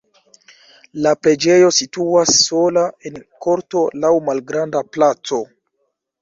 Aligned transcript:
La 1.07 1.11
preĝejo 1.25 1.67
situas 1.79 2.31
sola 2.37 2.87
en 3.11 3.19
korto 3.47 3.85
laŭ 4.07 4.13
malgranda 4.31 4.83
placo. 4.97 5.41